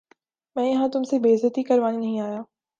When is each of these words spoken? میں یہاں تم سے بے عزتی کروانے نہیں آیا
میں 0.55 0.65
یہاں 0.65 0.87
تم 0.87 1.03
سے 1.03 1.19
بے 1.19 1.33
عزتی 1.33 1.63
کروانے 1.63 1.97
نہیں 1.97 2.19
آیا 2.19 2.41